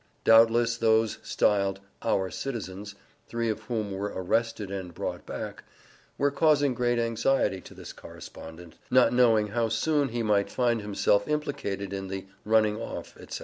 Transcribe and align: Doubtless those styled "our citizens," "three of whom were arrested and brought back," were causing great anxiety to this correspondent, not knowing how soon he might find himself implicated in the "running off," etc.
Doubtless 0.23 0.77
those 0.77 1.19
styled 1.21 1.79
"our 2.01 2.31
citizens," 2.31 2.95
"three 3.27 3.49
of 3.49 3.59
whom 3.59 3.91
were 3.91 4.11
arrested 4.15 4.71
and 4.71 4.95
brought 4.95 5.27
back," 5.27 5.63
were 6.17 6.31
causing 6.31 6.73
great 6.73 6.97
anxiety 6.97 7.61
to 7.61 7.75
this 7.75 7.93
correspondent, 7.93 8.79
not 8.89 9.13
knowing 9.13 9.49
how 9.49 9.69
soon 9.69 10.09
he 10.09 10.23
might 10.23 10.49
find 10.49 10.81
himself 10.81 11.27
implicated 11.27 11.93
in 11.93 12.07
the 12.07 12.25
"running 12.45 12.77
off," 12.81 13.15
etc. 13.15 13.39